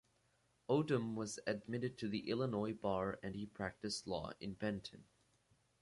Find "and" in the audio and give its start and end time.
3.21-3.35